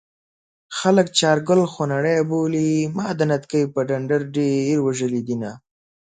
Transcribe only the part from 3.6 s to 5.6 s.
په ډنډر ډېر وژلي دينه